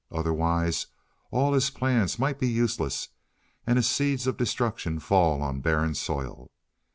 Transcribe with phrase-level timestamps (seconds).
[0.11, 0.87] Otherwise
[1.29, 3.09] all his plans might be useless
[3.67, 6.49] and his seeds of destruction fall on barren soil.